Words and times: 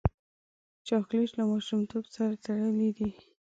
چاکلېټ 0.87 1.29
له 1.37 1.43
ماشومتوب 1.51 2.03
سره 2.15 2.33
تړلی 2.45 2.89
دی. 2.97 3.09